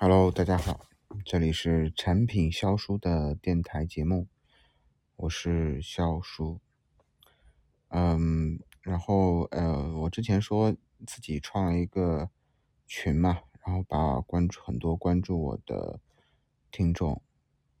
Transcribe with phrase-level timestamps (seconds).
[0.00, 0.86] Hello，大家好，
[1.24, 4.28] 这里是产品销书的电台节目，
[5.16, 6.60] 我是肖叔。
[7.88, 10.70] 嗯，然后呃，我之前说
[11.04, 12.30] 自己创了一个
[12.86, 15.98] 群嘛，然后把关注很多关注我的
[16.70, 17.20] 听众，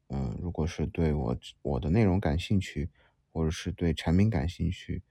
[0.08, 2.90] 嗯，如果是对我我的内容感兴趣，
[3.30, 5.04] 或者是对产品感兴趣，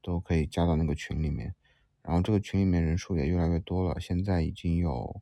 [0.00, 1.54] 都可以加到那个群里面。
[2.00, 5.20] 然后这个群里面人数也越来越多了，现在已经有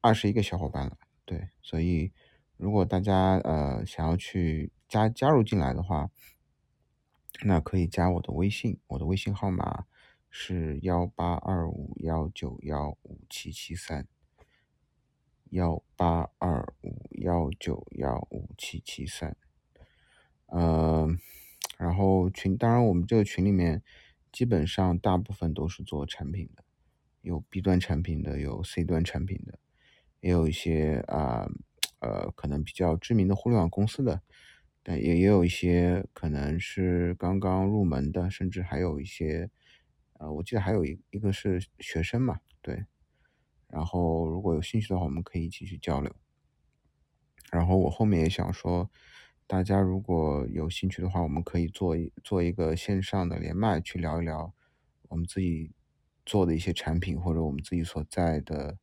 [0.00, 0.98] 二十一个小伙伴了。
[1.24, 2.12] 对，所以
[2.56, 6.10] 如果大家呃想要去加加入进来的话，
[7.44, 9.86] 那可以加我的微信，我的微信号码
[10.30, 14.06] 是幺八二五幺九幺五七七三，
[15.50, 19.36] 幺八二五幺九幺五七七三。
[20.46, 21.06] 呃，
[21.76, 23.82] 然后群，当然我们这个群里面
[24.32, 26.64] 基本上大部分都是做产品的，
[27.20, 29.58] 有 B 端产品的，有 C 端产品的，
[30.20, 31.48] 也有一些啊
[32.00, 34.22] 呃可能比较知名的互联网公司的。
[34.82, 39.50] 但也也有一些可能是刚刚入门的，甚至还有一些，
[40.14, 42.86] 呃，我记得还有一一个是学生嘛，对。
[43.66, 46.14] 然后如果有兴趣的话，我们可以一起去交流。
[47.50, 48.90] 然后我后面也想说，
[49.46, 54.54] 大家如果有兴趣的话，我们可以做一做一个线上的连麦，去聊一聊
[55.08, 55.72] 我们自己
[56.24, 58.78] 做的一些产品，或者我们自己所在的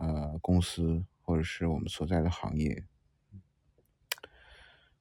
[0.00, 2.84] 呃公司，或者是我们所在的行业。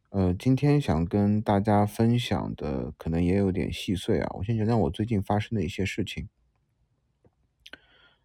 [0.09, 4.27] 呃，今天想跟大家分享的可能也有点细碎啊。
[4.33, 6.29] 我先讲讲我最近发生的一些事情。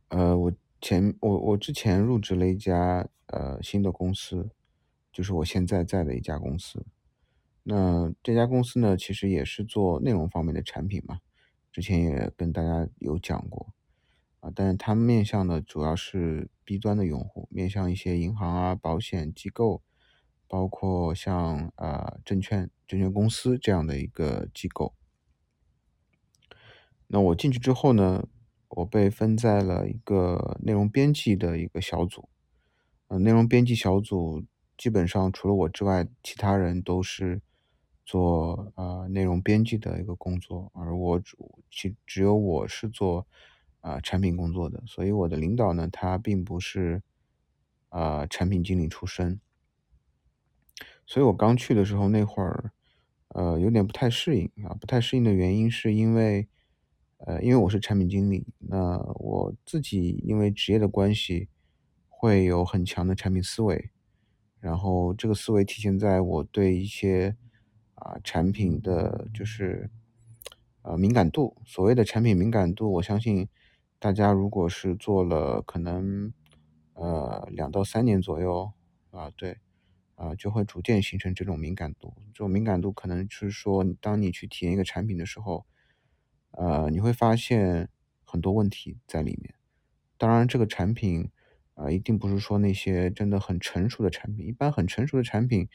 [0.08, 4.50] 呃，我前我我之前入职了一家呃新的公司，
[5.12, 6.86] 就是我现在在的一家公司。
[7.62, 11.20] 那这家公司呢，其实也是做内容方面的产品嘛，
[11.70, 13.74] 之前也跟大家有讲过
[14.44, 14.52] 啊。
[14.54, 19.82] 但是它面向的主要是 B 端的用户，面向一些银行啊、保险机构。
[20.46, 24.94] 包括像啊证券证券公司这样的一个机构，
[27.08, 28.28] 那我进去之后呢，
[28.68, 32.28] 我被分在了一个内容编辑的一个小组，
[33.08, 34.44] 呃，内容编辑小组
[34.76, 37.40] 基本上除了我之外，其他人都是
[38.04, 43.26] 做啊内容编辑的一个工作，而我主其只有我是做
[43.84, 47.02] 啊产品工作的，所以我的领导呢，他并不是
[47.90, 49.38] 啊产品经理出身。
[51.06, 52.72] 所以我刚去的时候那会儿，
[53.28, 54.72] 呃，有点不太适应啊。
[54.80, 56.48] 不太适应的原因是因为，
[57.18, 61.50] 呃，因为我是产品经理，那我自己因为职业的关系，
[62.08, 63.90] 会有很强的产品思维，
[64.60, 67.36] 然后这个思维体现在我对一些
[67.96, 69.90] 啊产品的就是
[70.80, 71.58] 呃敏感度。
[71.66, 73.46] 所谓的产品敏感度，我相信
[73.98, 76.32] 大家如果是做了可能
[76.94, 78.72] 呃两到三年左右
[79.10, 79.58] 啊，对。
[80.16, 82.14] 啊，就会逐渐形成这种敏感度。
[82.32, 85.66] 这种敏感度可能是说，当你去体验一个产品的时候，
[86.52, 87.88] 呃，你会发现
[88.22, 89.56] 很多问题在里面。
[90.16, 91.32] 当然，这个产品
[91.74, 94.46] 啊，一定不是说那些真的很成熟的产品。
[94.46, 95.68] 一般很成熟的产品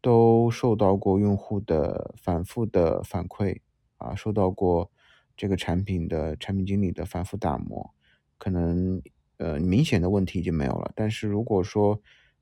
[0.00, 3.60] 都受到过用户的反复的反馈
[3.98, 4.90] 啊，受到过
[5.36, 7.94] 这个产品的产品经理的反复打磨，
[8.38, 9.02] 可能
[9.38, 10.92] 呃明显的问题已经没有了。
[10.94, 12.00] 但是如果说，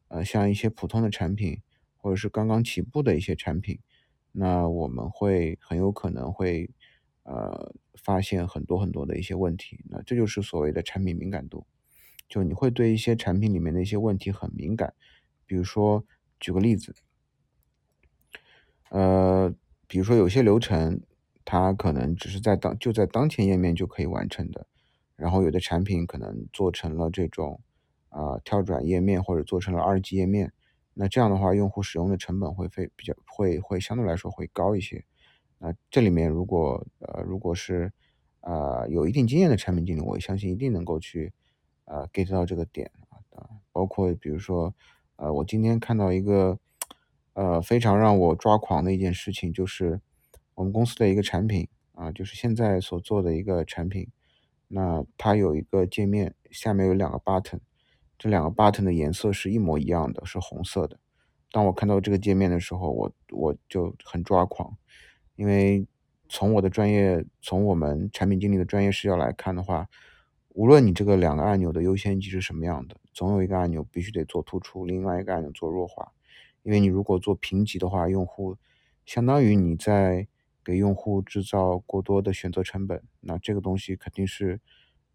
[0.08, 1.62] 呃，像一些普通的产品，
[1.96, 3.78] 或者是刚刚起步的一些产品，
[4.32, 6.70] 那我们会很有可能会
[7.22, 9.84] 呃发现很多很多的一些问题。
[9.88, 11.66] 那这就是所谓的产品敏感度，
[12.28, 14.92] 就你会对一些产品里面的一些问题很敏感。
[15.46, 16.04] 比如说，
[16.38, 16.94] 举个例子，
[18.90, 19.54] 呃，
[19.86, 21.00] 比如说有些流程，
[21.44, 24.66] 它可能只是在当就在当前页面就可以完成的，
[25.16, 27.60] 然后有的产品可能做成了这种。
[28.14, 30.52] 啊，跳转页面或者做成了二级页面，
[30.92, 35.02] 那这样的话，用户使用的成本会非比较会会相对来说会高一些。
[35.56, 37.90] 那这里面如果呃如果是
[38.40, 41.32] 啊有一定经验的产品经理，我相信一定能够去
[41.86, 42.90] 呃 get 到这个点
[43.30, 43.48] 啊。
[43.72, 44.74] 包括比如说
[45.16, 46.58] 呃我今天看到一个
[47.32, 50.02] 呃非常让我抓狂的一件事情，就是
[50.54, 54.08] 我们公司的一个产品啊，就是现在所做的一个产品，
[54.68, 57.60] 那它有一个界面，下面有两个 button。
[58.18, 60.98] 这两个 button 的颜色是一模一样的，是红色的。
[61.50, 64.76] 当我看到这个界面的时候，我我就很抓狂，
[65.34, 65.86] 因为
[66.28, 69.88] 从我的专业，从我们产品经理的专业视角来看的话，
[70.50, 76.12] 无论你这个两个按钮的优先级是什么样的，总有一个按钮必须得做突出，另外一个按钮做弱化。
[76.62, 78.56] 因为你如果做平级的话，用户
[79.04, 80.28] 相当于你在
[80.64, 84.60] 给用户制造过多的选择成本，那这个东西肯定是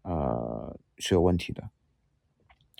[0.02, 1.70] 呃是有问题的。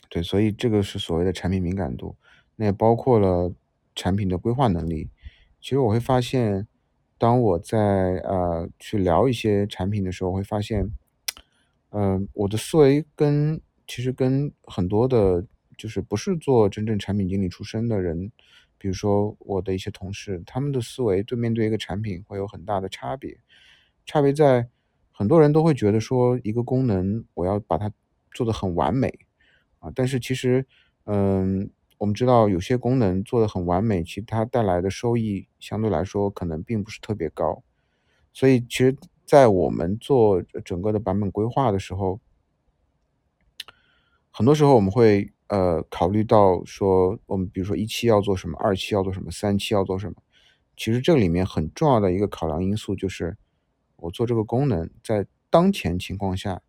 [0.09, 2.17] 对，所以这个是所谓的产品敏感度，
[2.56, 3.53] 那也包括了
[3.94, 5.11] 产品的规划能力。
[5.61, 6.67] 其实我会发现，
[7.19, 7.79] 当我在
[8.25, 10.91] 呃去聊一些产品的时候，会发现，
[11.91, 15.44] 嗯、我的思维跟其实跟很多的，
[15.76, 18.31] 就是不是做真正产品经理出身的人，
[18.78, 23.38] 比如说我的一些同事，他们的思维对面对一个产品会有很大的差别。
[24.06, 24.69] 差别在
[25.10, 27.92] 很多人都会觉得说，一个功能我要把它
[28.32, 29.12] 做得很完美。
[29.80, 30.66] 啊，但是其实，
[31.04, 37.62] 嗯，我们知道有些功能做得很完美，其实它带来的收益相对来说可能并不是特别高。
[38.32, 42.20] 所以其实在我们做整个的版本规划的时候，
[44.31, 50.22] 很多时候我们会呃考虑到说，我们比如说一期要做什么，二期要做什么，三期要做什么。
[50.76, 53.36] 其实这里面很重要的一个考量因素就是，
[53.96, 56.62] 我做这个功能在当前情况下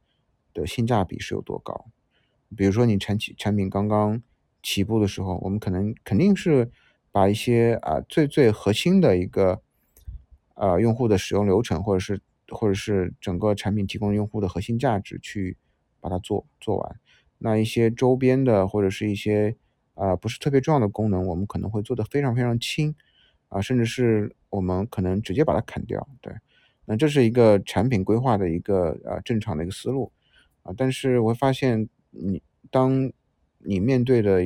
[0.53, 1.85] 的性价比是有多高。
[2.57, 4.21] 比如说你产起产品刚刚
[4.63, 6.71] 起步的时候，我们可能肯定是
[7.11, 9.61] 把一些啊最最核心的一个
[10.55, 15.57] 呃用户的使用流程，或者是或者是整个产品提供用户的核心价值去
[15.99, 16.99] 把它做做完。
[17.39, 19.55] 那一些周边的或者是一些
[19.95, 22.95] 啊不是特别重要的功能，我们可能会做得非常非常轻
[23.47, 26.07] 啊，甚至是我们可能直接把它砍掉。
[26.21, 26.33] 对，
[26.85, 30.11] 那这是一个产品规划的一个呃正常的一个思路
[30.61, 31.89] 啊，但是我会发现。
[32.11, 32.41] 你
[32.71, 33.11] 当
[33.59, 34.39] 你面对的，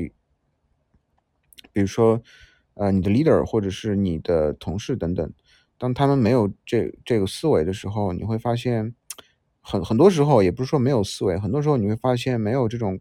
[1.72, 2.22] 比如说，
[2.74, 5.34] 呃，你的 leader 或者是你的同事等等，
[5.78, 8.94] 当他们没有这这个思维的时候，你会发现，
[9.64, 13.00] 很很多时候也不是说没有思维，很多时候你会发现没有这种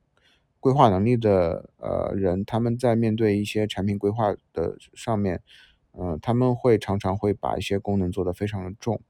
[0.61, 5.43] 规划能力的呃人，他们在面对一些产品规划的上面，
[5.91, 9.03] 呃，他们会常常会把一些功能做得非常的重，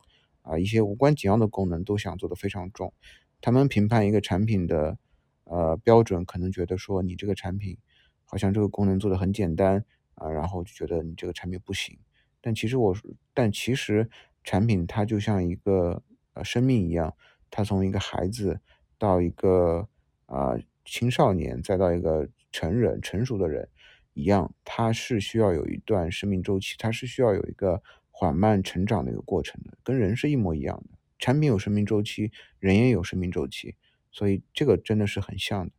[0.42, 2.92] 啊，一些无关紧要的功能都想做得非常重，
[3.40, 4.98] 他们评判一个产品的。
[5.44, 7.76] 呃，标准可能觉得说你这个产品
[8.24, 9.84] 好像这个功能做的很简单
[10.14, 11.98] 啊，然后就觉得你这个产品不行。
[12.40, 12.96] 但其实我，
[13.34, 14.08] 但其实
[14.44, 16.02] 产品它就像一个
[16.32, 17.14] 呃生命一样，
[17.52, 18.58] 他从一个孩子
[18.98, 19.88] 到一个
[20.26, 23.68] 啊青少年，再到一个成人成熟的人
[24.14, 30.98] 一样，他是需要有一段生命周期，他是需要有一个缓慢成长的一个过程的，跟人是一模一样的。
[31.18, 33.76] 产品有生命周期，人也有生命周期。
[34.10, 35.72] 所以这个真的是很像的，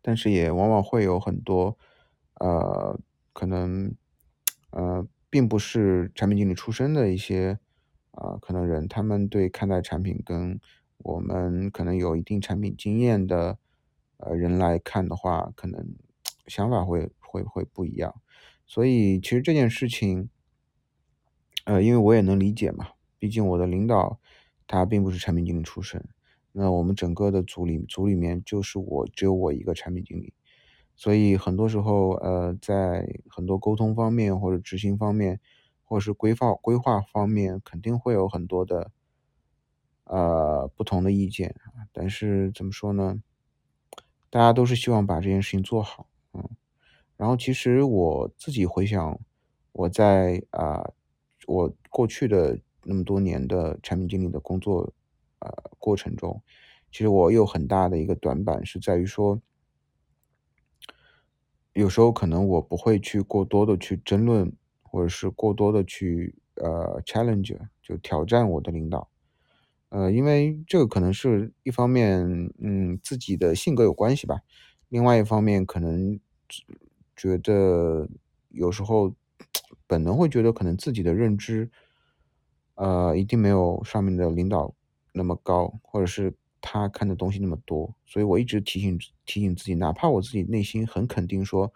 [0.00, 1.76] 但是也往往会有很多，
[2.40, 2.98] 呃，
[3.34, 3.94] 可能，
[4.70, 7.58] 呃，并不是产品经理出身的一些，
[8.16, 10.58] 啊，可能人，他们对看待产品跟
[10.98, 13.58] 我们可能有一定产品经验的，
[14.16, 15.94] 呃，人来看的话，可能
[16.48, 18.14] 想法会会会不一样。
[18.66, 20.28] 所以其实这件事情，
[21.64, 24.18] 呃，因为我也能理解嘛，毕竟我的领导
[24.66, 26.08] 他并不是产品经理出身。
[26.52, 30.32] 那我们整个的组里组里面就是我只有我一个产品经理，
[30.96, 35.38] 所以很多时候，呃，在很多沟通方面或者执行方面，
[35.86, 38.90] 或者是规划规划方面，肯定会有很多的，
[40.04, 41.54] 呃，不同的意见
[41.92, 43.22] 但是怎么说呢？
[44.28, 46.46] 大家都是希望把这件事情做好，嗯。
[47.16, 49.18] 然后其实我自己回想，
[49.72, 50.90] 我在啊，
[51.46, 54.92] 我过去的那么多年的产品经理的工作。
[55.38, 56.42] 呃，过程中，
[56.90, 59.38] 其实我有很大的一个短板是在于说，
[61.74, 64.50] 有时候可能我不会去过多的去争论，
[64.90, 69.08] 或者是过多的去呃 challenge，就挑战我的领导，
[69.88, 74.40] 呃，因为这个可能是一方面，嗯，自己的性格有关系吧，
[74.88, 76.18] 另外一方面可能
[77.16, 78.08] 觉得
[78.50, 79.14] 有时候
[79.86, 81.70] 本能会觉得可能自己的认知，
[82.74, 84.74] 呃，一定没有上面的领导。
[85.18, 91.72] 那么高，或者是他看的东西那么多，所以我一直提醒提醒自己，哪怕我自己内心很肯定说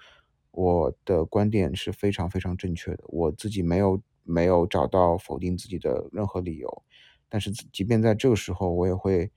[0.53, 6.83] 我的观点是非常非常正确的，我自己没有没有找到否定自己的任何理由，
[7.29, 9.31] 但是即便在这个时候，我也会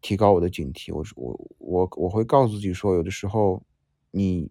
[0.00, 0.94] 提高我的警惕。
[0.94, 3.62] 我我我我会告诉自己说，有的时候
[4.10, 4.50] 你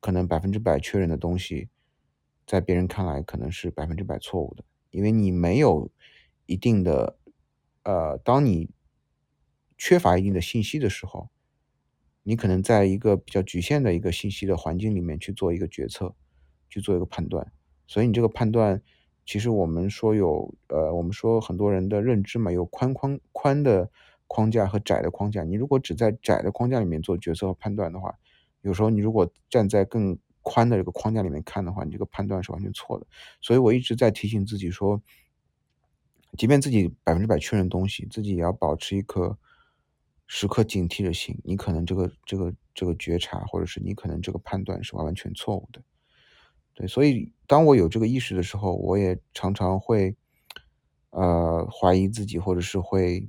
[0.00, 1.68] 可能百分之百确认的东西，
[2.46, 5.90] 在别人看来可能是百分之百错误的，因为你没有
[6.46, 7.18] 一定的。
[7.84, 8.68] 呃，当你
[9.78, 11.30] 缺乏一定的信息的时候，
[12.28, 16.14] 你可能在一个比较局限的一个信息的环境里面去做一个决策，
[16.68, 17.50] 去做一个判断。
[17.86, 18.82] 所以你这个判断，
[19.24, 23.90] 其实我们说有，呃，我们说很多人的认知嘛，有宽宽宽的
[24.26, 25.42] 框架和窄的框架。
[25.42, 28.14] 你如果只在窄的框架里面做决策和判断的话，
[28.60, 33.06] 有时候你如果站在更宽的这个框架里面看的话，你这个判断是完全错的。
[33.40, 35.00] 所以我一直在提醒自己说。
[36.36, 39.38] 即便自己百分之百确认东西，自己也要保持一颗
[40.28, 45.82] 时刻警惕着心，你可能这个这个这个觉察，或者是你可能这个判断是完完全错误的。
[46.74, 50.14] 对，所以当我有这个意识的时候，我也常常会，
[51.10, 53.26] 呃，怀疑自己，或者是会，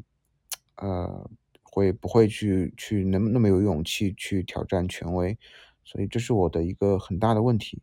[0.75, 1.27] 呃，
[1.63, 5.35] 会不会去去那么那么有勇气去挑战权威，
[5.83, 7.81] 所以这是我的一个很大的问题。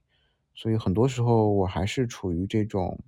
[0.54, 3.00] 所以很多时候我还是处于这种，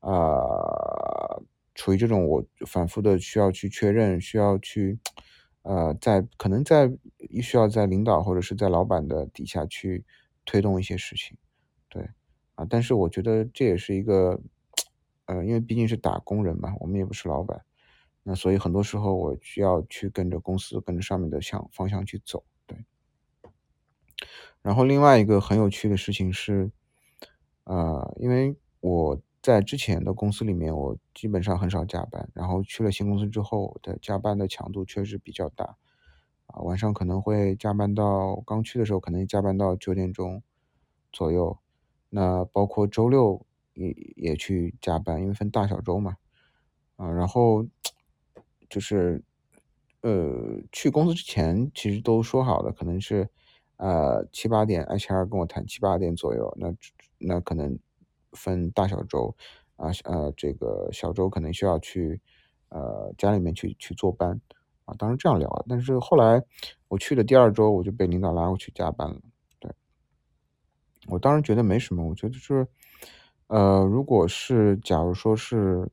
[0.00, 1.42] 呃，
[1.80, 4.98] 处于这种我反复的需要去确认，需要去，
[5.62, 6.92] 呃，在可能在
[7.40, 10.04] 需要在领导或者是在老板的底下去
[10.44, 11.38] 推动一些事情。
[11.88, 12.06] 对，
[12.54, 14.38] 啊，但是我觉得这也是一个，
[15.24, 17.62] 呃，因为毕竟是打工人嘛，我们也不是老板，
[18.24, 22.76] 那所以很多时候我需要去跟着公司，跟着上面的向方向去走，对。
[24.60, 26.70] 然后另外一个很有趣的事情是，
[27.64, 35.76] 呃，因为我在之前的公司里面，我基本上很少加班，然后去了新公司之后，的加班的强度确实比较大，
[36.46, 40.42] 啊，晚上可能会加班到刚去的时候，可能加班到九点钟
[41.12, 41.58] 左右。
[42.10, 46.16] 那包括周六也也去加班，因为分大小周嘛，
[46.96, 47.64] 啊，然后
[48.68, 49.22] 就是，
[50.02, 53.28] 呃，去公司之前其实都说好了，可能是，
[53.76, 56.74] 呃，七八点，HR 跟我谈七八点左右，那
[57.18, 57.78] 那可能
[58.32, 59.34] 分大小周，
[59.76, 62.20] 啊，呃，这个小周可能需要去，
[62.68, 64.40] 呃，家里面去去坐班，
[64.84, 66.42] 啊，当时这样聊，但是后来
[66.88, 69.20] 我去的第二周，我就被领导拉过去加班了。
[69.58, 69.70] 对
[71.08, 72.66] 我当时觉得没什么，我觉得是，
[73.46, 75.90] 呃，如果是假如说是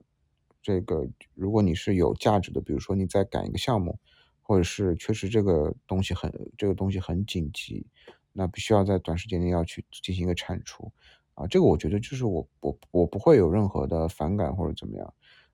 [0.62, 3.98] 这个，如果你是有价值的，比如说你在赶一个项目，
[4.42, 7.88] 或者是确实这个东西很这个东西很紧急，
[8.34, 10.92] 那必须要在短时间内要去进行一个铲除，
[11.38, 15.14] 啊，这个我觉得就是我我我不会有任何的反感或者怎么样，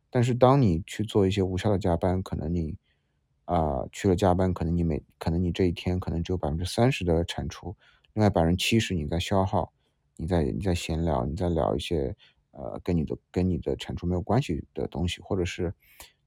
[0.10, 2.78] 但是当你去做一些无效的加班，可能你
[3.44, 7.76] 啊去了加班，可能你每可能你这一天可能只有百分之三十的产出。
[8.14, 9.74] 另外百分之七十你在消耗，
[10.16, 12.16] 你在你在闲聊，你在聊一些
[12.52, 15.74] 呃跟你的跟你的产出没有关系的东西，或者是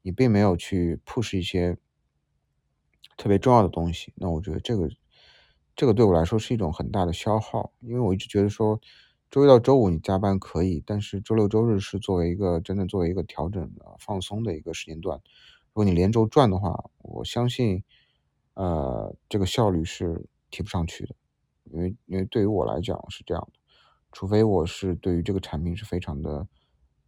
[0.03, 1.79] 你并没有去 push 一些
[3.17, 4.13] 特别重要的东西。
[4.17, 4.91] 那我觉得这个
[5.75, 8.79] 这个对我来说是一种很大的消耗，因为我一直觉得说
[9.30, 15.18] 周一到周五你加班可以，但是周六周日是作为一个真的作为一个调整的放松的一个时间段。
[15.18, 17.83] 如果你连轴转的话，我相信
[18.54, 21.14] 呃这个效率是提不上去的。
[21.64, 23.59] 因为因为对于我来讲是这样的，
[24.12, 26.47] 除非我是对于这个产品是非常的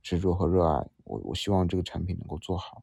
[0.02, 2.82] 执着和热爱，我我希望这个产品能够做好，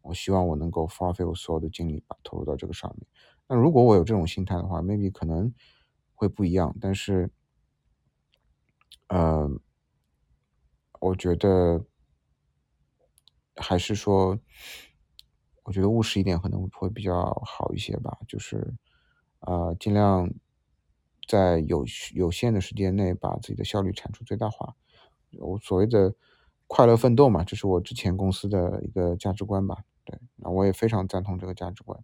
[0.00, 3.06] 我希望我能够花费我所有的精力把投入到这个上面。
[3.46, 5.52] 那如果我有这种心态的话，maybe 可能
[6.14, 6.74] 会不一样。
[6.80, 7.30] 但是，
[9.10, 9.48] 呃，
[11.00, 11.84] 我觉得
[13.56, 14.38] 还是说，
[15.64, 18.74] 我觉得务实一点可能会比较好一些吧，就是
[19.40, 20.30] 啊，尽量。
[21.28, 24.74] 在有有限的时间内把自己的效率产出最大化，
[25.38, 26.12] 我所谓的
[26.66, 29.84] 快乐奋斗嘛，这是我之前公司的一个价值观吧。
[30.02, 32.02] 对，那我也非常赞同这个价值观。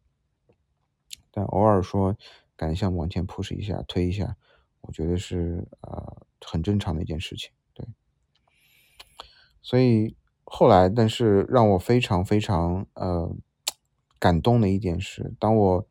[1.33, 2.17] 但偶尔说
[2.55, 4.37] 赶项目往前 push 一下、推一下，
[4.87, 7.51] 我觉得是呃很正常的一件事情。
[7.75, 7.87] 对，
[9.61, 13.35] 所以后来，但是让我非常非常呃
[14.19, 15.87] 感动的一点是，当我。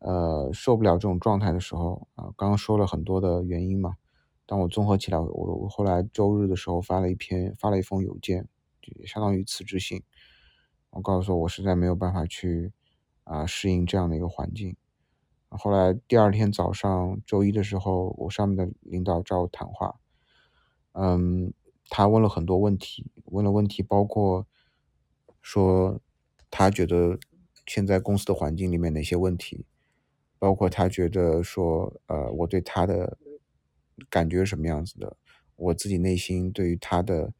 [0.00, 3.96] 呃，受不了这种状态的时候啊，刚刚说了很多的原因嘛。
[4.44, 8.46] 当我综合起来，我我后来周日的时候发了一篇，发了一封邮件，
[8.82, 10.02] 就相当于辞职信。
[10.90, 12.70] 我告诉说我实在没有办法去
[13.22, 14.76] 啊适应这样的一个环境。
[15.56, 19.96] 后来第二天早上周一的时候，我上面的领导找我谈话，
[20.92, 21.52] 嗯，
[21.88, 24.46] 他问了很多问题，问了问题包括
[25.40, 26.00] 说
[26.50, 27.18] 他觉得
[27.66, 29.66] 现在公司的环境里面哪些问题。
[30.36, 33.16] 包括他觉得说，呃，我对他的
[34.10, 35.16] 感觉是什么样子的？
[35.56, 37.32] 我自己内心对于他的，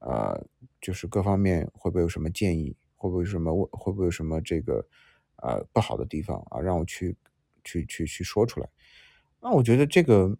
[0.00, 0.44] 呃，
[0.78, 2.76] 就是各方面会不会有什么建议？
[2.94, 3.54] 会不会有什么？
[3.72, 4.86] 会不会有什么这个，
[5.36, 6.60] 呃，不好的地方啊？
[6.60, 7.16] 让我去，
[7.64, 8.68] 去，去，去说出来。
[9.40, 10.36] 那我觉得这个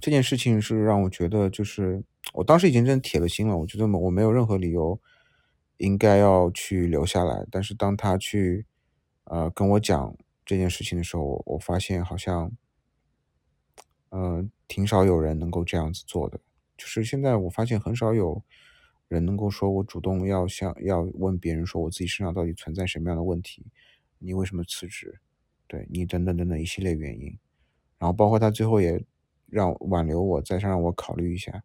[0.00, 3.56] 这件事情是让我觉得，就是我当时已经真的铁了心了。
[3.58, 5.00] 我觉得我没有任何理由
[5.78, 7.46] 应该要去留下来。
[7.50, 8.66] 但是当他去，
[9.24, 10.16] 呃，跟我讲。
[10.46, 12.52] 这件事情的时候，我我发现好像，
[14.10, 16.38] 嗯，挺少有人能够这样子做的。
[16.76, 18.44] 就是现在我发现很少有
[19.08, 23.64] 人能够说我主动要向要问别人说我自己身上到底存在什么样的问题，
[24.18, 25.18] 你为什么辞职？
[25.74, 27.26] 对你等等等等一系列原因。
[27.98, 29.04] 然后包括他最后也
[29.46, 31.62] 让挽留我，再让我考虑一下，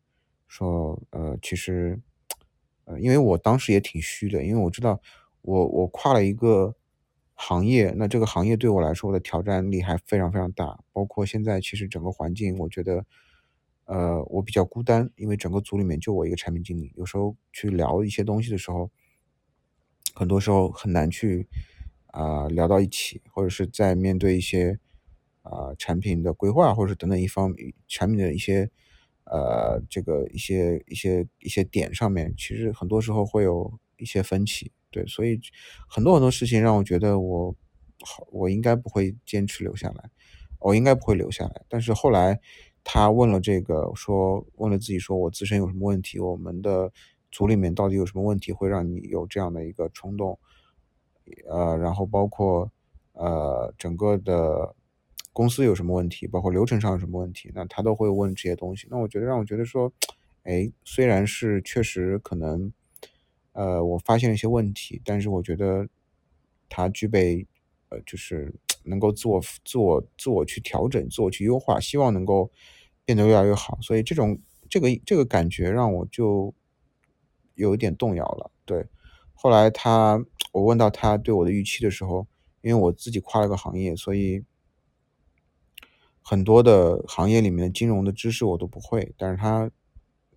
[0.47, 1.99] 说呃其实
[2.85, 4.99] 呃因为我当时也挺虚的，因为我知道
[5.41, 6.75] 我我跨了一个。
[7.41, 10.77] 行业，那这个行业对我来说的挑战力还非常非常大。
[10.91, 13.05] 包括现在其实整个环境，我觉得，
[13.85, 18.91] 呃，我比较孤单，因为整个组里面就我一个产品经理，有时候去聊一些东西的时候，
[20.13, 21.47] 很多时候很难去
[22.11, 24.79] 啊、聊到一起，或者是在面对一些
[25.41, 27.53] 啊、产品的规划，或者是等等一方
[27.87, 28.69] 产品的一些
[29.25, 34.71] 呃这个一些一些一些点上面，其实很多时候会有一些分歧。
[34.91, 35.39] 对，所以
[35.87, 37.55] 很多很多事情让我觉得我
[38.03, 40.09] 好，我应该不会坚持留下来，
[40.59, 41.61] 我应该不会留下来。
[41.69, 42.39] 但是后来
[42.83, 46.91] 他问了这个，说问了自己说我自身有什么问题，我们的
[47.29, 50.39] 组里面到底有什么问题会让你有这样的一个冲动？
[51.47, 52.71] 呃，然后包括
[53.13, 54.75] 呃整个的
[55.33, 58.87] 公司有什么问题，包括流程上有什么问题，那他都会问这些东西。
[58.89, 59.91] 那我觉得让我觉得说，
[60.43, 62.71] 哎，虽然是确实可能，
[63.53, 65.87] 呃，我发现了一些问题，但是我觉得
[66.67, 67.45] 他具备，
[67.89, 72.49] 呃，就是能够自我自我自我去调整，自我去优化，希望能够
[73.05, 73.77] 变得越来越好。
[73.81, 76.53] 所以这种这个这个感觉让我就
[77.55, 78.51] 有一点动摇了。
[78.65, 78.85] 对，
[79.41, 82.27] 后来他我问到他对我的预期的时候，
[82.61, 84.43] 因为我自己跨了个行业，所以
[86.21, 89.71] 很多的行业里面的金融的知识我都不会，但是他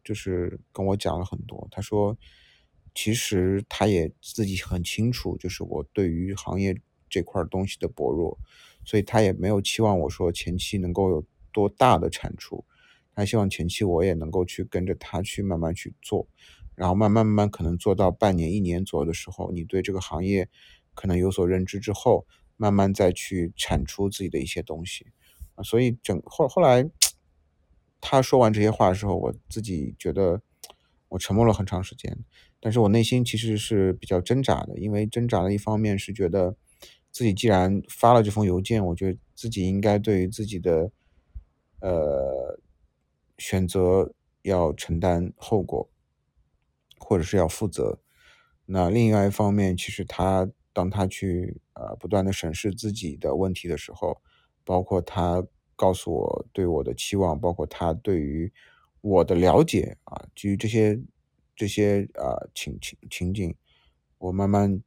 [0.05, 1.67] 就是跟我讲了很多。
[1.73, 2.17] 他说，
[2.95, 6.81] 其实他也自己很清楚，就是我对于行业
[7.11, 8.39] 这块东西的薄弱，
[8.85, 12.65] 所以他也没有期望我说前期能够有多大的产出，
[13.17, 16.29] 他希望前期我也能够去跟着他去慢慢去做，
[16.75, 20.49] 然后慢慢慢慢可能做到半年、一年左右的时候，你对这个行业
[20.95, 22.27] 可能有所认知之后，
[22.57, 25.07] 慢慢再去产出自己的一些东西。
[25.55, 26.91] 啊，所以整后后来
[28.01, 30.41] 他说完这些话的时候，我自己觉得
[31.09, 32.19] 我沉默了很长时间，
[32.59, 36.57] 但是我内心其实是比较挣扎的，因为挣扎的一方面是觉得
[37.11, 40.91] 自己既然发了这封邮件，我觉得自己应该对于自己的
[41.81, 42.59] 呃
[43.37, 45.91] 选择要承担后果，
[47.03, 48.01] 或者是要负责。
[48.67, 54.23] 那另外一方面，其实他当他去呃不断的审视自己的问题的时候，
[54.65, 58.53] 包括他告诉我对我的期望，包括他对于
[59.01, 61.03] 我的了解啊，基于这些
[61.57, 63.55] 这些啊情情情景，
[64.19, 64.81] 我慢慢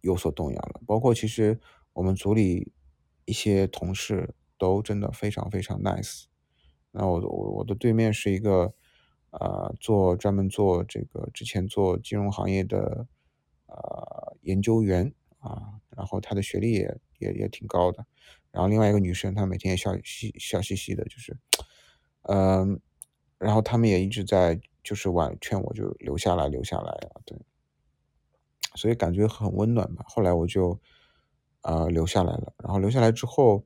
[0.00, 0.80] 有所动摇了。
[0.84, 1.58] 包括其实
[1.92, 2.72] 我们组里
[3.24, 6.24] 一些同事都真的非常非常 nice。
[6.90, 8.74] 那我我我的对面是一个
[9.38, 13.06] 啊、做专门做这个之前做金融行业的
[13.66, 18.06] 啊研究员啊，然后他的学历也也也挺高的。
[18.50, 21.36] 然后另外一个女生，她每天也笑嘻笑嘻嘻的，就是，
[22.22, 22.80] 嗯，
[23.38, 27.38] 然后他们也一直在就是婉劝我就留下来留下来啊，对，
[28.74, 30.02] 所以感觉很温暖吧。
[30.08, 30.80] 后来我就
[31.60, 33.62] 呃留下来了，然后留下来之后，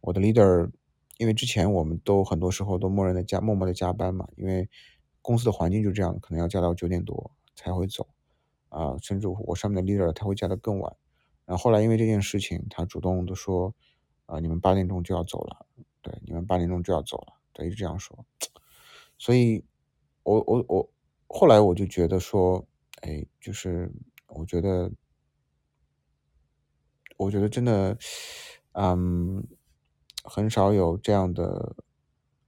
[0.00, 0.70] 我的 leader，
[1.18, 4.70] 因为之前我们都很多时候都默认的加默默的加班嘛，因为
[5.22, 8.06] 公司的环境就这样，可能要加到九点多才会走
[8.68, 10.96] 啊，甚至我上面的 leader 他会加的更晚。
[11.44, 13.74] 然后后来因为这件事情，他主动的说。
[14.26, 15.66] 啊，你们八点钟就要走了，
[16.02, 18.24] 对，你们八点钟就要走了，对一直这样说，
[19.18, 19.64] 所以，
[20.22, 20.88] 我我我
[21.26, 22.64] 后来我就觉得说，
[23.00, 23.90] 哎，就是
[24.28, 24.92] 我觉得，
[27.16, 27.98] 我觉得真的，
[28.74, 29.44] 嗯，
[30.22, 31.74] 很少有这样的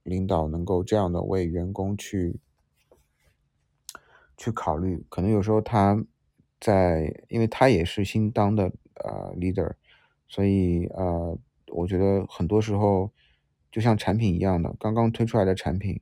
[0.03, 2.39] 领导能够这样的为员工去
[4.43, 6.03] 去考虑，可能有时候他
[6.59, 9.73] 在，因为他也是新当的呃 leader，
[10.27, 11.37] 所以呃。
[11.75, 13.11] 我觉得很多时候
[13.71, 15.99] 就像产品一样的，刚刚推出来的产品，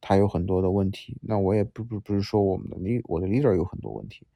[0.00, 1.18] 它有很多的问题。
[1.20, 4.26] 那我也不不不是说我们的 l 我的 leader 有很多问题，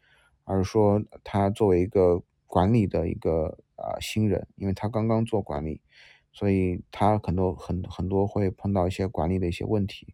[0.44, 5.80] 而是说他作为一个管理的一个啊新人，因为他刚刚做管理，
[6.30, 10.12] 所以他很多很很多会碰到一些管理的一些问题。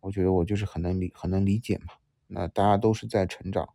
[0.00, 1.94] 我觉得我就是很能理很能理解嘛。
[2.32, 3.68] 那大家都是在成长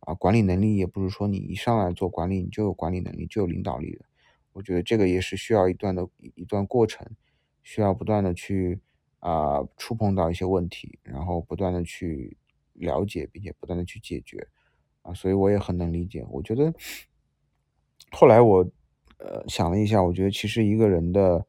[0.00, 4.04] 啊，管理能力也不是说你一上来做管理你就有管理能力就有领导力的。
[4.52, 7.04] 我觉得这个也是需要一段的一段过程，
[7.62, 8.80] 需要不断的去
[9.18, 12.36] 啊触碰到一些问题，然后不断的去
[12.74, 14.46] 了解，并且不断的去解决
[15.02, 16.24] 啊，所以我也很能理解。
[16.28, 16.72] 我觉得
[18.12, 18.64] 后来我
[19.18, 21.44] 呃想了一下，我觉得其实一个人的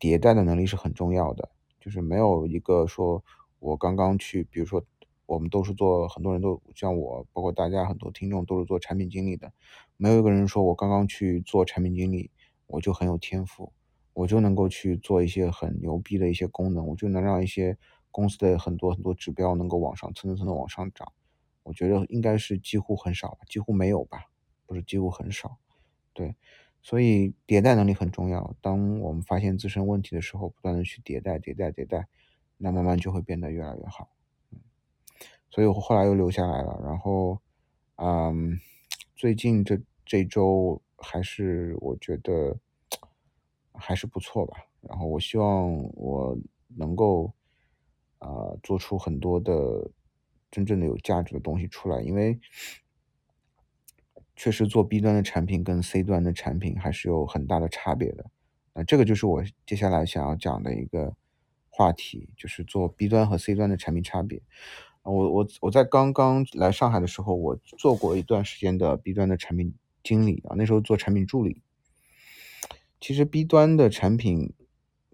[0.00, 3.22] 迭代的能力是很重要的，就是没有一个说
[3.58, 4.82] 我刚刚去，比如说
[5.26, 9.52] 我们都是做很多人都像我，包括大家很多听众都是做产品经理的，
[9.96, 12.30] 没有一个人说我刚刚去做产品经理。
[12.68, 13.72] 我就很有天赋，
[14.12, 17.78] 我就能够去做一些很牛逼的一些功能，我就能让一些
[18.10, 21.12] 公司的很多很多指标能够往上蹭蹭蹭的往上涨。
[21.62, 24.24] 我觉得应该是几乎很少，几乎没有吧，
[24.66, 25.58] 不是几乎很少。
[26.12, 26.34] 对，
[26.82, 28.56] 所以迭代能力很重要。
[28.60, 32.08] 当我们发现自身问题的时候，不断的去迭代、迭代、迭代，
[32.56, 34.08] 那慢慢就会变得越来越好。
[35.50, 36.80] 所以我后来又留下来了。
[36.84, 37.40] 然后，
[37.96, 38.58] 嗯，
[39.14, 42.58] 最近这这周还是我觉得
[43.72, 44.56] 还是不错吧。
[44.80, 46.36] 然后我希望我
[46.76, 47.32] 能够
[48.18, 49.90] 啊做出很多的
[50.50, 52.38] 真正的有价值的东西出来，因为。
[54.38, 58.30] 确实做 B 端的产品跟 C 端的产品还是有很大的差别的，
[58.74, 61.16] 那这个就是我接下来想要讲的一个
[61.70, 64.42] 话题，就是做 B 端和 C 端的产品差别。
[65.06, 71.62] 我我我在刚刚来上海的时候，我做过一段时间的 B 端的产品经理啊，那时候做产品助理。
[73.00, 74.52] 其实 B 端的产品，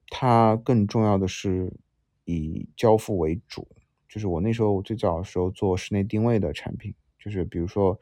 [0.09, 1.73] 它更重要的是
[2.25, 3.69] 以交付为主，
[4.09, 8.01] 就是我那时候最早的时候做室内定位的产品，就是比如说。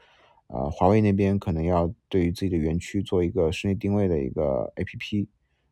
[0.52, 5.28] 呃，华为那边可能要对于自己的园区做一个室内定位的一个 APP，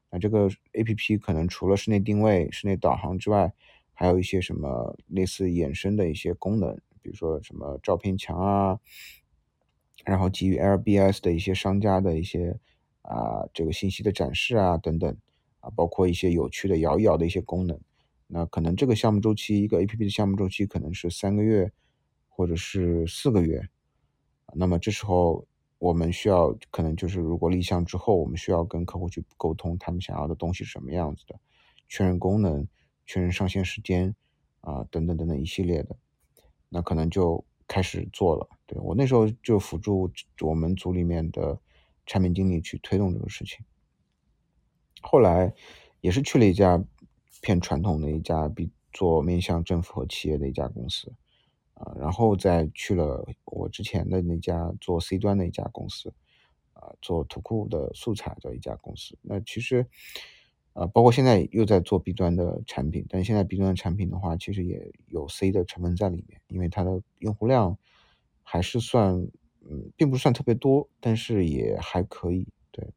[0.08, 3.52] 那这个 APP 可能除了室内定位、室内导航之外，
[4.00, 8.78] 还有一些什么类似衍生的一些功能，比如说什么照片墙啊，
[10.04, 12.56] 然后基于 LBS 的一些商家的一些
[13.02, 15.16] 啊这个信息的展示啊等等
[15.58, 17.76] 啊，包括一些有趣的摇一摇的一些功能，
[18.28, 21.72] 那可能这个项目周期，一个 APP 的项目周期可能是三个月
[22.28, 23.60] 或者是四个月。
[24.54, 25.44] 那么这时候
[25.80, 31.34] 我们需要可能就是如果立项之后，我们需要跟客户去沟通他们想要的东西是什么样子的，
[31.88, 32.64] 确认功能、
[33.08, 34.14] 确认上线时间
[34.60, 35.96] 啊等等等等一系列的，
[36.68, 38.48] 那可能就开始做了。
[38.66, 40.08] 对我那时候就辅助
[40.42, 41.58] 我们组里面的
[42.06, 43.66] 产品经理去推动这个事情。
[45.00, 45.52] 后来
[46.00, 46.84] 也是去了一家
[47.42, 51.12] 偏传统的一家比做面向政府和企业的一家公司。
[51.74, 56.12] 啊，然后再去了我之前的那家做 C 端的一家公司，
[56.72, 59.16] 啊，做图库的素材的一家公司。
[59.22, 59.86] 那其实，
[60.72, 67.78] 啊，包括现在又在做 B 端的产品，但现在 B 端的产品的话，其实也有 C 的成分在里面，因为它的用户量
[68.42, 69.14] 还是算，
[69.68, 72.92] 嗯，并不算特别多，但是也还可以，对。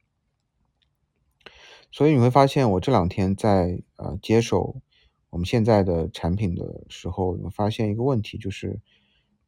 [1.91, 4.81] 所以你会发现，我这两天在呃接手。
[5.29, 8.81] 我们现在的产品的时候，你发现一个问题，就是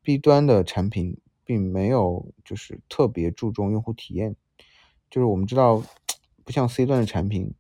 [0.02, 4.38] B 端的产品并没有就是特别注重用户体验。
[5.10, 5.84] 就是我们知道，
[6.46, 7.54] 不像 C 端的产品，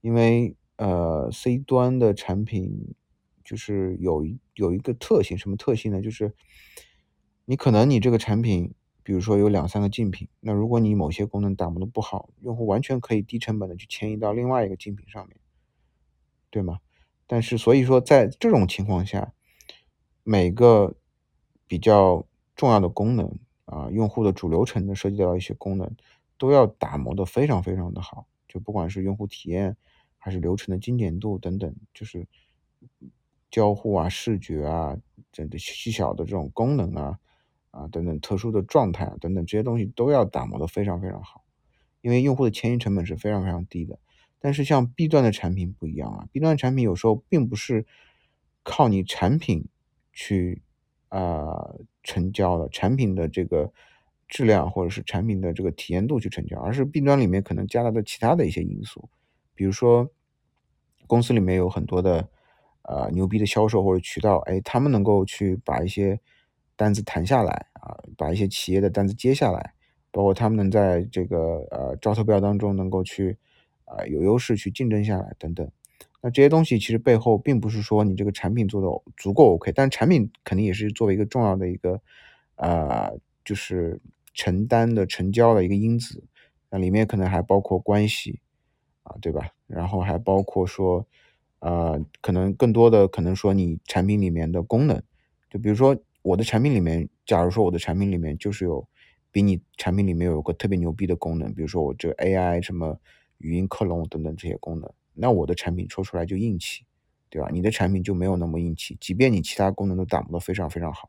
[0.00, 2.94] 因为呃 C 端的产品
[3.44, 6.00] 就是有一有一个特性，什么特性呢？
[6.00, 6.34] 就是
[7.44, 15.36] 你可能你这个产品，比如说有两三个竞品，那如果你某些功能打磨的不好，用户完全可以低成本的去迁移到另外一个竞品上面，
[16.50, 16.78] 对吗？
[17.26, 19.32] 但是，所以说，在这种情况下，
[20.24, 20.96] 每个
[21.66, 25.94] 比较重要的功能啊，用户的主流程的涉及到一些功能，
[26.36, 28.26] 都要打磨的非常非常的好。
[28.48, 29.76] 就不管是用户体验，
[30.20, 32.24] 还是流程的精简度等等，就是
[33.50, 34.96] 交互啊、视觉啊、
[35.32, 37.18] 这的细小的这种功能啊
[37.72, 41.42] 啊等等特殊的状态啊等等这些东西都要打磨的非常非常好，
[42.02, 43.98] 因为用户的迁移成本是非常非常低的。
[44.38, 47.86] 但是像 B 端的产品不一样啊，B 端产品有时候并不是
[48.62, 49.66] 靠你产品
[50.12, 50.62] 去
[51.08, 53.72] 啊成交的，产品的这个
[54.28, 59.10] 质量或者是产品的这个体验度去成交，而是 B 端里面可能加了的其他的一些因素，
[59.60, 60.10] 比如说
[61.06, 62.26] 公司里面有很多的
[62.84, 66.18] 呃牛逼的销售或者渠道，哎，他们能够去把一些
[66.76, 69.74] 单子谈下来啊，把一些企业的单子接下来，
[70.10, 73.36] 包括他们能在这个呃招投标当中能够去。
[73.84, 75.68] 啊，有优势去竞争下来等等，
[76.22, 82.00] 那这些东西其实背后并不是说你这个产品做的足够 OK，但产品肯定也是作为一个重要的一个，
[82.54, 84.00] 呃，就是
[84.32, 86.22] 承担的成交的一个因子，
[86.70, 88.38] 那里面可能还包括关系
[89.20, 89.50] 对吧？
[89.66, 91.06] 然后还包括说，
[91.60, 95.02] 呃，可能更多的可能说你产品里面的功能，
[95.48, 98.86] 就比如说我的产品里面，假如说我的产品里面就是有
[99.30, 102.98] 比你产品里面有个特别牛逼的功能，比如说我这 AI 什么。
[103.42, 106.84] 语音克隆等等这些功能，那我的产品说出来就硬气，
[107.30, 107.48] 对吧？
[107.50, 111.08] 你的产品就没有那么硬气，即便你其他功能都打磨的非常非常好，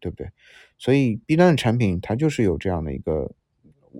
[0.00, 0.28] 对不对？
[0.78, 3.32] 所以 B 端的产品它就是有这样的一个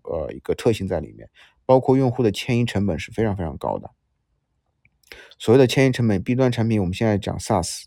[0.03, 1.31] 呃一个特性在里面，
[1.70, 3.92] 包括用户的迁移成本是非常非常高的。
[5.38, 7.85] 所谓的迁移成本，B 端产品我们现在讲 SaaS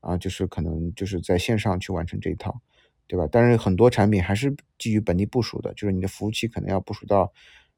[0.00, 2.60] 啊，就是可能就是在线上去完成这一套，
[3.06, 3.28] 对吧？
[3.30, 7.32] 但是很多产品还是基于本地部署的，就是你的服务器可能要部署到。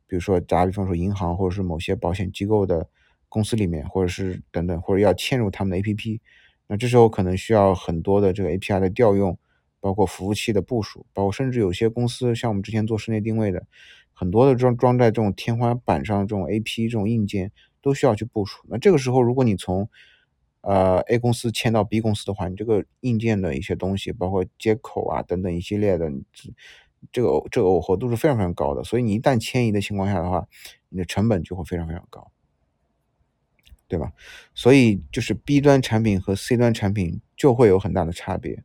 [0.07, 2.89] 比如说，打比方说，银行或者是某些保险机构的
[3.29, 6.21] 公司里面，或者是等等，或者要嵌入他们的 APP，
[6.69, 9.39] 那这时候可能需要很多的这个 API 的调用，
[9.79, 13.67] 包括服务器的部署，包括甚至有些公司像我们之前做室内定位的，
[14.15, 18.65] 很多的装装在这种天花板上这种 AP 这种硬件都需要去部署。
[18.69, 19.89] 那这个时候，如果你从
[20.63, 26.11] 呃 A 公司迁到 B 公司的话，你这个硬件的一些东西，包括接口啊等等一系列的，
[27.13, 28.83] 这个这个耦合度是非常非常高的。
[28.83, 30.49] 所以你一旦迁移的情况下的话，
[30.89, 32.31] 你的成本就会非常非常高，
[33.89, 34.13] 对吧？
[34.55, 38.65] 所以就是 B 端产品和 C 端产品就会有很大的差别。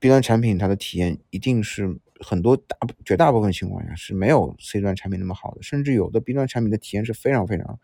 [0.00, 7.78] B 端产品它的体验一定是很多大绝大部分情况下是没有 C 端产品那么好的，甚至有的 B 端产品的体验是非常非常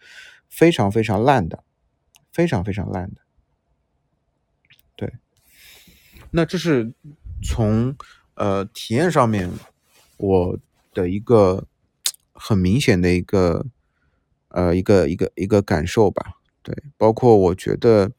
[0.49, 1.65] 非常非常烂的，
[2.33, 3.21] 非常非常烂的。
[4.97, 5.13] 对，
[6.31, 6.93] 那这是
[7.43, 7.97] 从
[8.35, 9.51] 呃体验上面
[10.17, 10.59] 我
[10.95, 11.67] 的一个
[12.33, 13.67] 很明显的一个
[14.49, 16.35] 呃一个一个一个感受吧。
[16.63, 18.13] 对，包括我觉得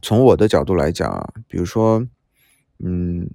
[0.00, 2.06] 从我的角度来讲啊，比如说。
[2.80, 3.28] 嗯，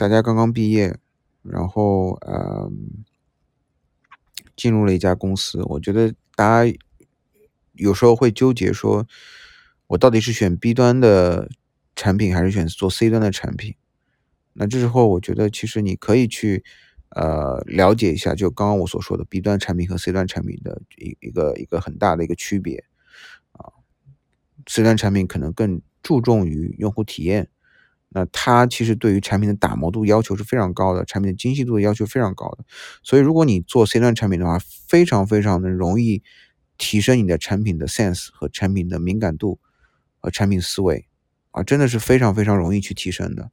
[0.00, 0.96] 大家刚刚毕业，
[1.42, 2.72] 然后呃，
[4.56, 5.62] 进入了一家公司。
[5.64, 6.74] 我觉得大家
[7.74, 9.06] 有时候会纠结，说
[9.88, 11.50] 我到底是选 B 端的
[11.94, 13.74] 产品，还是选做 C 端的产品？
[14.54, 16.64] 那这时候，我觉得其实你可以去
[17.10, 22.82] 呃了解一下，就刚刚我所说的 B 端产品和 C 端产品的一一个一个很大的一个区别
[23.52, 23.68] 啊。
[24.66, 27.50] C 端产品可能更注重于用户体验。
[28.12, 32.64] 那它其实对于产品的打磨度要求是非常高的，产品的精细度的要求非常高的。
[33.04, 36.22] 所以如果你做 C 端产品的话，非常非常的容易
[36.76, 39.60] 提升你的产品的 sense 和产品的敏感度
[40.18, 41.06] 和产品思维
[41.52, 43.52] 啊，真的是非常非常容易去提升的。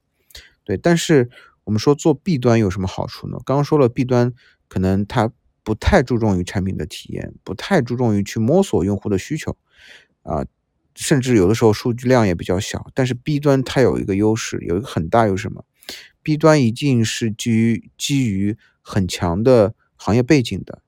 [0.64, 1.30] 对，但是
[1.62, 3.38] 我们说做 B 端有什么好处呢？
[3.46, 4.32] 刚刚说了 B 端
[4.66, 5.30] 可能它
[5.62, 9.56] 不太注重于产品的体验，不太注重于去摸索用户的需求
[10.22, 10.44] 啊。
[11.00, 15.64] 甚至有的时候数据量也比较小，但是 B 端它有一个优势，有一个很大优势什么
[16.24, 20.82] ？B 端一定是基于基于很强的行业背景的。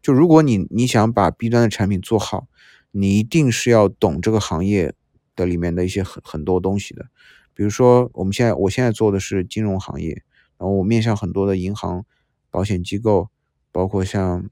[0.00, 2.48] 就如果你你想把 B 端的产品做好，
[2.92, 4.94] 你一定是要懂这个行业
[5.36, 7.08] 的里面的一些很很多东西的。
[7.52, 10.22] 比如说我们现在我现在做的是金融行业，
[10.56, 12.06] 然后我面向很多的银行、
[12.50, 13.28] 保险机构，
[13.70, 14.48] 包括像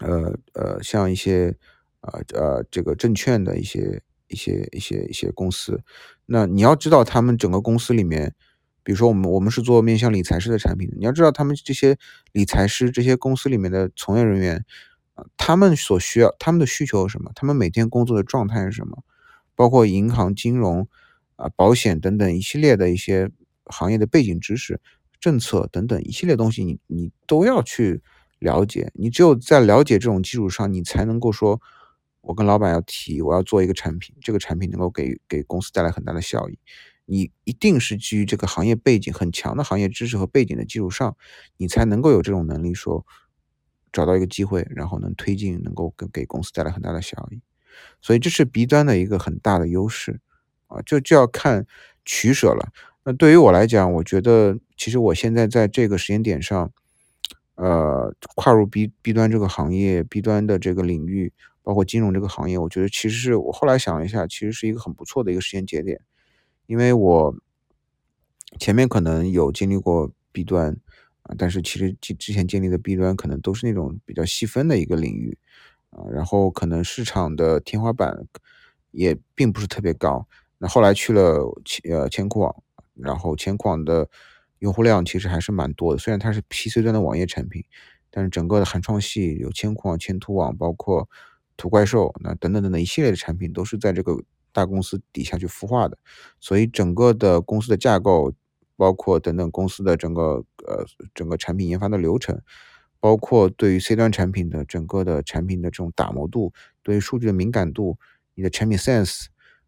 [0.00, 1.56] 呃呃像一些。
[2.00, 5.82] 啊呃，这个证券的一些一些一些一些公司，
[6.26, 8.34] 那你要知道他们整个公司里面，
[8.84, 11.98] 比如说我们我们是做面向理财师的产品，你要知道他们这些
[12.32, 14.64] 理财师这些公司里面的从业人员
[15.14, 17.32] 啊，他们所需要他们的需求是什么？
[17.34, 19.02] 他们每天工作的状态是什么？
[19.56, 20.86] 包括银行、金融
[21.36, 23.30] 啊、保险等等一系列的一些
[23.64, 24.80] 行业的背景知识、
[25.18, 28.02] 政策等等一系列东西，你你都要去
[28.38, 28.92] 了解。
[28.94, 31.60] 你只有在了解这种基础上，你才能够说。
[32.20, 36.58] 我跟老板要提，我要做一个产品，这个产品能够给给公司带来很大的效益。
[37.06, 41.16] 你一定是基于这个行业背景很强的行业知识和背景的基础上，
[41.56, 43.06] 你才能够有这种能力，说
[43.90, 47.40] 找到一个机会，然后能推进，能够给给公司带来很大的效益。
[48.02, 50.20] 所以这是 B 端的一个很大的优势
[50.66, 51.66] 啊，就就要看
[52.04, 52.72] 取舍了。
[53.04, 56.70] 那对于我来讲，我觉得其实我现在在这个时间点上，
[57.54, 61.32] 呃，跨入 B B 端这个行业，B 端的这个领域。
[61.68, 66.00] 包括金融这个行业，我觉得其实是我后来想了一下，其实是一个很不错的一个时间节点，
[66.66, 67.36] 因为我
[68.58, 70.74] 前面可能有经历过 B 端
[71.24, 75.36] 啊，但是其实之之前经历的 B 端可能都是那种比较细分的一个领域
[75.90, 78.16] 啊，然后可能市场的天花板
[78.90, 80.26] 也并不是特别高。
[80.56, 82.62] 那后来去了千呃千库网，
[82.94, 84.08] 然后千库网的
[84.60, 87.62] 用户量其实还是蛮多的，虽然它是 PC 端的网页产品，
[88.10, 91.06] 但是整个的韩创系有千库网、千图网，包括
[91.58, 94.16] 图怪兽，那等等等等一系列的产品都是在这个
[94.52, 95.98] 大公司底下去孵化的，
[96.40, 98.32] 所以整个的公司的架构，
[98.76, 102.40] 包括等等公司的整个呃整个产品研发的流程，
[103.00, 107.98] 包括对于 C 端产品的整个的产品的这种打磨度，对于数据的敏感度，
[108.34, 109.26] 你的产品 sense，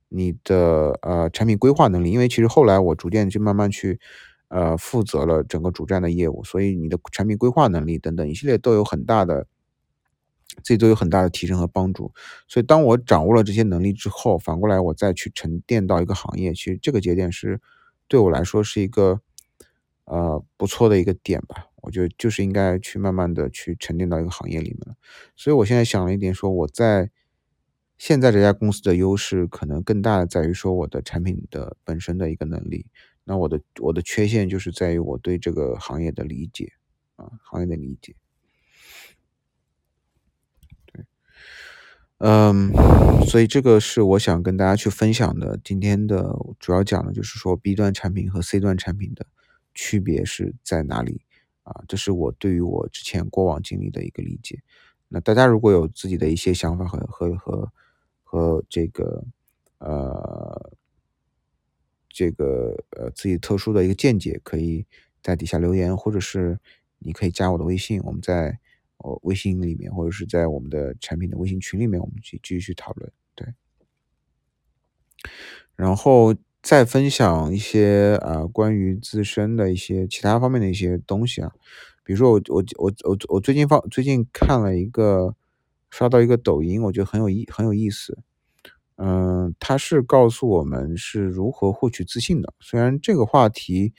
[0.08, 3.98] 你的呃产品规划能力，因为其实后来我逐渐就慢慢去
[4.48, 9.46] 呃负责了整个主站的业务，所以你的产品规划能力等等一系列都有很大的。
[10.62, 12.12] 自己都有很大的提升和帮助，
[12.48, 17.60] 所以当我掌握了这些能力之后，反过来我再去沉淀到一个行业，其实这个节点是
[18.08, 19.20] 对我来说是一个
[20.04, 21.66] 呃不错的一个点吧。
[21.82, 24.94] 我觉得就是应该去慢慢的去沉淀到一个行业里面了。
[25.34, 27.10] 所以我现在想了一点，说我在
[27.96, 32.86] 现在这家公司的优势可能更大的在于说我的产品的本身的一个能力，
[33.24, 36.72] 那我的我的缺陷就是在于我对这个行业的理解
[37.16, 38.14] 啊，行业的理解。
[42.22, 42.70] 嗯，
[43.24, 45.58] 所以这个是我想跟大家去分享的。
[45.64, 49.26] 今天的主要讲的就是说 B 端产品和 C 端产品的
[49.74, 51.22] 区别是在哪里
[51.62, 54.60] 啊，这是我对于我之前过往经历的一个理解。
[55.08, 57.72] 那大家如果有自己的一些想法和和和
[58.22, 59.24] 和这个
[59.78, 60.72] 呃
[62.10, 64.84] 这个呃自己特殊的一个见解，可以
[65.22, 66.58] 在底下留言，或者是
[66.98, 68.58] 你可以加我的微信，我们在
[69.02, 73.12] 呃微信里面，或者是在我们的产品的微信群里面，我们去继续讨论。
[73.34, 73.46] 对，
[75.76, 81.52] 然后再分享一些啊关于自身的一些其他方面的一些东西啊，
[82.04, 85.34] 比如说我我我我我最近放最近看了一个
[85.90, 88.18] 刷到一个抖音，我觉得很有意很有意思。
[88.96, 92.52] 嗯，它是告诉我们是如何获取自信的。
[92.60, 93.94] 虽然这个话题，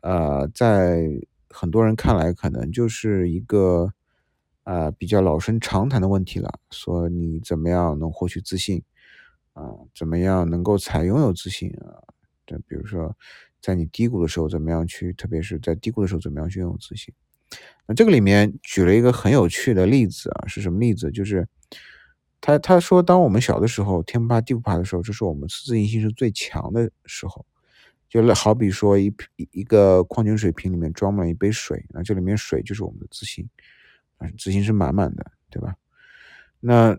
[0.00, 1.06] 呃，在
[1.50, 3.92] 很多人看来可能就是一个，
[4.64, 6.60] 呃，比较老生常谈的问题了。
[6.70, 8.82] 说你怎么样能获取自信？
[9.52, 12.02] 啊，怎么样能够才拥有自信啊？
[12.46, 13.16] 就比如说，
[13.60, 17.14] 在你低谷的时候，怎么样去，特别是在低谷的时候，怎么样去拥有自信？
[17.86, 21.10] 那这个里面举了一个很有趣的例子啊，是什么例子？
[21.10, 21.48] 就是。
[22.44, 27.46] 他他说，当我们小的时候，天不怕地不怕的时候，这是我们自信心是最强的时候。
[28.08, 33.48] 就好比说，一一一个矿泉水瓶里面装满了一杯水，那这里面水就是我们的自信，
[34.22, 35.74] 啊，自信是满满的，对吧？
[36.60, 36.96] 那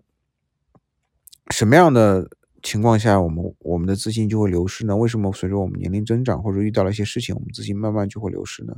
[1.49, 2.29] 什么样的
[2.61, 4.95] 情况下，我们我们的自信就会流失呢？
[4.95, 8.75] 为什么随着我们年龄增长，或者遇到了一些事情，我们自信慢慢就会流失呢？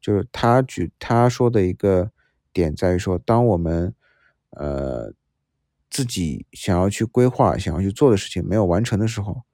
[0.00, 2.10] 就是他举他说的一个
[2.52, 3.94] 点在于说，当我们
[4.50, 5.12] 呃。
[5.90, 9.44] 自己想要去规划、想要去做的事情没有完成的时候，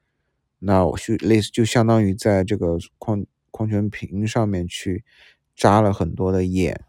[0.61, 5.05] 那我就类似就相当于在这个矿矿泉瓶上面去
[5.55, 6.87] 扎了很多的眼，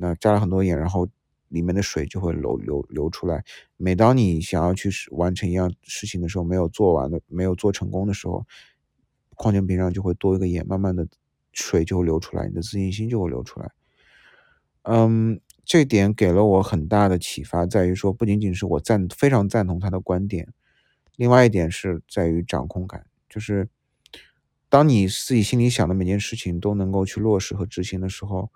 [0.00, 1.06] 那扎了很多眼，然后
[1.48, 3.44] 里面的水就会流流流出来。
[3.76, 8.46] 每当你想要去完成一样事情的时候，没有做完的、没有做成功的时候，
[9.36, 11.06] 矿泉瓶上就会多一个眼，慢慢的
[11.52, 13.70] 水就会流出来，你的自信心就会流出来。
[14.82, 15.40] 嗯。
[15.62, 20.48] 这点给了我很大的启发，在于说，不仅仅是我赞非常赞同他的观点，
[21.14, 23.68] 另外一点是在于掌控感，就是
[24.68, 28.50] 当你自己心里想的每件事情都能够去落实和执行的时候，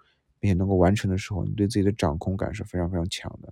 [0.45, 3.51] 并且能够完成的时候，你对自己的掌控感是非常非常强的。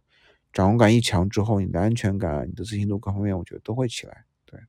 [0.52, 4.26] 掌控感一强之后，你的安全感、你的自信度各方面，我觉得都会起来。
[4.44, 4.60] 对，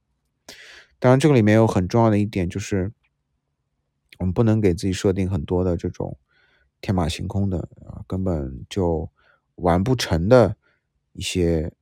[0.99, 2.93] 当然这个里面有很重要的一点就是，
[4.19, 6.17] 我们不能给自己设定很多的这种。
[6.79, 9.09] 天马行空的啊，根本就
[9.55, 10.55] 完不成的
[11.11, 11.73] 一些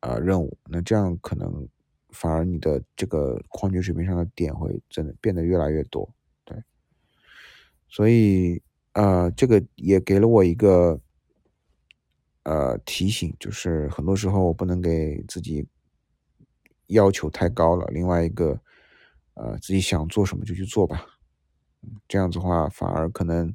[0.00, 1.68] 啊任务，那这样可能
[2.10, 6.12] 反而你的这个矿泉水瓶上的点会真的变得越来越多，
[6.44, 6.60] 对。
[7.88, 8.60] 所以
[8.94, 11.00] 啊，这个也给了我一个
[12.42, 15.68] 呃提醒，就是很多时候我不能给自己
[16.88, 17.86] 要求太高了。
[17.92, 18.60] 另外一个，
[19.34, 21.06] 呃，自己想做什么就去做吧，
[22.08, 23.54] 这样子的话反而可能。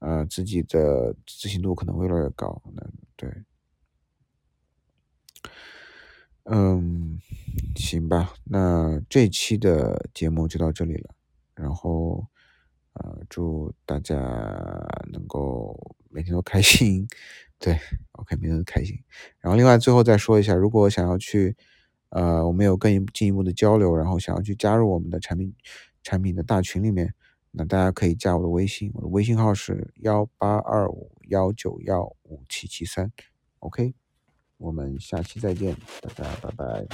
[0.00, 2.60] 呃，自己的自信度可能会越来越高。
[2.74, 2.82] 那
[3.16, 3.32] 对，
[6.44, 7.18] 嗯，
[7.74, 11.14] 行吧，那这期的节目就到这里了。
[11.54, 12.26] 然后，
[12.94, 14.16] 呃，祝大家
[15.12, 17.06] 能够每天都开心。
[17.58, 17.78] 对
[18.12, 18.98] ，OK，每天都开心。
[19.40, 21.56] 然后，另外最后再说一下，如果想要去，
[22.10, 25.54] 呃，我们有更进一步的交流，然后想要去加入我们的产品
[26.02, 27.14] 产品的大群里面。
[27.56, 33.12] 那大家可以加我的微信，我的微信号是幺八二五幺九幺五七七三
[33.60, 33.94] ，OK，
[34.58, 36.86] 我们下期再见，大家拜拜。